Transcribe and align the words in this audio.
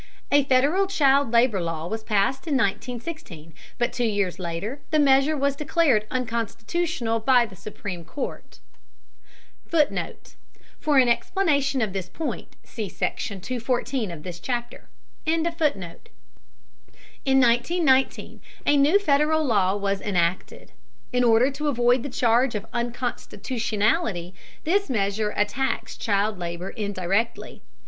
A 0.31 0.43
Federal 0.45 0.87
child 0.87 1.31
labor 1.31 1.61
law 1.61 1.85
was 1.85 2.01
passed 2.03 2.47
in 2.47 2.55
1916, 2.55 3.53
but 3.77 3.93
two 3.93 4.03
years 4.07 4.39
later 4.39 4.81
the 4.89 4.97
measure 4.97 5.37
was 5.37 5.55
declared 5.55 6.07
unconstitutional 6.09 7.19
by 7.19 7.45
the 7.45 7.55
Supreme 7.55 8.03
Court. 8.03 8.57
[Footnote: 9.67 10.33
For 10.79 10.97
an 10.97 11.07
explanation 11.07 11.83
of 11.83 11.93
this 11.93 12.09
point, 12.09 12.55
see 12.63 12.89
Section 12.89 13.41
214 13.41 14.09
of 14.09 14.23
this 14.23 14.39
chapter.] 14.39 14.89
In 15.27 15.43
1919 15.43 18.41
a 18.65 18.77
new 18.77 18.97
Federal 18.97 19.45
law 19.45 19.75
was 19.75 20.01
enacted. 20.01 20.71
In 21.13 21.23
order 21.23 21.51
to 21.51 21.67
avoid 21.67 22.01
the 22.01 22.09
charge 22.09 22.55
of 22.55 22.65
unconstitutionality, 22.73 24.33
this 24.63 24.89
measure 24.89 25.29
attacks 25.37 25.95
child 25.95 26.39
labor 26.39 26.71
indirectly. 26.71 27.61